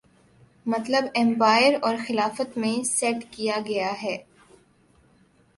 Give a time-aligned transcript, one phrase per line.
[0.65, 4.17] مطلب ایمپائر اور خلافت میں سیٹ کیا گیا ہے